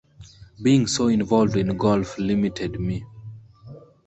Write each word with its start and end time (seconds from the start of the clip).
Being 0.59 0.87
so 0.87 1.09
involved 1.09 1.55
in 1.55 1.77
golf 1.77 2.17
limited 2.17 2.79
me. 2.79 3.05